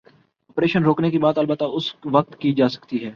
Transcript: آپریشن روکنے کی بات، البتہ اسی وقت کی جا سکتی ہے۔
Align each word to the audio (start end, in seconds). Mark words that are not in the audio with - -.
آپریشن 0.49 0.83
روکنے 0.83 1.11
کی 1.11 1.17
بات، 1.17 1.37
البتہ 1.37 1.63
اسی 1.63 2.09
وقت 2.11 2.39
کی 2.39 2.53
جا 2.53 2.67
سکتی 2.67 3.05
ہے۔ 3.05 3.09